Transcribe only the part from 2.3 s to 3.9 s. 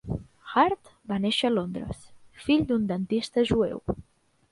fill d'un dentista jueu.